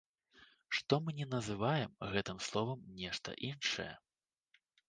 [0.77, 3.91] Што мы не называем гэтым словам нешта іншае.